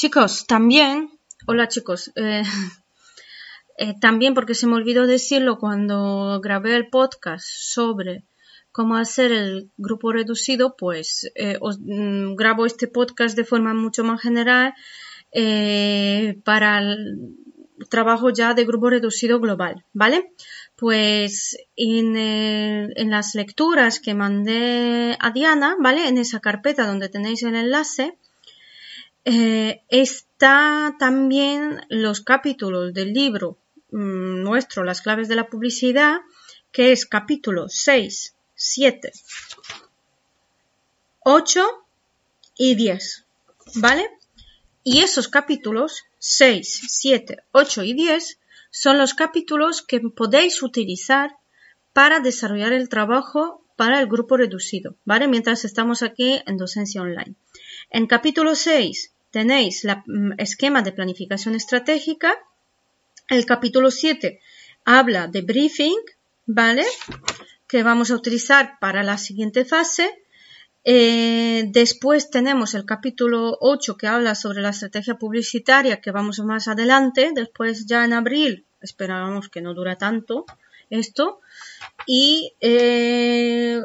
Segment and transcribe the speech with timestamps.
[0.00, 1.10] Chicos, también,
[1.46, 2.42] hola chicos, eh,
[3.76, 8.24] eh, también porque se me olvidó decirlo cuando grabé el podcast sobre
[8.72, 14.02] cómo hacer el grupo reducido, pues eh, os mm, grabo este podcast de forma mucho
[14.02, 14.72] más general
[16.44, 17.36] para el
[17.90, 20.32] trabajo ya de grupo reducido global, ¿vale?
[20.76, 26.08] Pues en, en las lecturas que mandé a Diana, ¿vale?
[26.08, 28.16] En esa carpeta donde tenéis el enlace,
[29.24, 33.58] eh, está también los capítulos del libro
[33.90, 36.20] mm, nuestro, Las claves de la publicidad,
[36.72, 39.12] que es capítulo 6, 7,
[41.20, 41.66] 8
[42.56, 43.24] y 10.
[43.76, 44.10] ¿Vale?
[44.82, 48.38] Y esos capítulos 6, 7, 8 y 10
[48.70, 51.36] son los capítulos que podéis utilizar
[51.92, 55.26] para desarrollar el trabajo para el grupo reducido, ¿vale?
[55.26, 57.34] Mientras estamos aquí en docencia online.
[57.90, 62.36] En capítulo 6 tenéis el mm, esquema de planificación estratégica.
[63.28, 64.40] El capítulo 7
[64.84, 65.98] habla de briefing,
[66.46, 66.84] ¿vale?
[67.66, 70.10] Que vamos a utilizar para la siguiente fase.
[70.82, 76.68] Eh, después tenemos el capítulo 8 que habla sobre la estrategia publicitaria que vamos más
[76.68, 77.30] adelante.
[77.34, 80.46] Después ya en abril, esperábamos que no dura tanto
[80.88, 81.40] esto.
[82.06, 83.79] Y eh,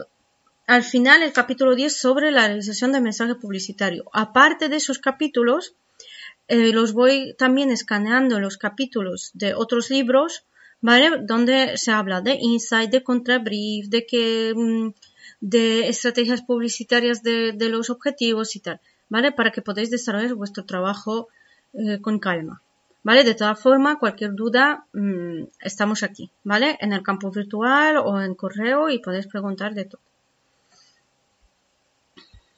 [0.67, 4.05] al final el capítulo 10 sobre la realización de mensaje publicitario.
[4.13, 5.75] Aparte de esos capítulos,
[6.47, 10.45] eh, los voy también escaneando los capítulos de otros libros,
[10.81, 11.23] ¿vale?
[11.23, 14.89] Donde se habla de insight, de contrabrief, de que, mm,
[15.41, 19.31] de estrategias publicitarias de, los objetivos y tal, ¿vale?
[19.31, 21.27] Para que podáis desarrollar vuestro trabajo
[21.73, 22.61] eh, con calma.
[23.03, 23.23] ¿Vale?
[23.23, 26.77] De todas formas, cualquier duda, mm, estamos aquí, ¿vale?
[26.81, 30.02] En el campo virtual o en correo y podéis preguntar de todo.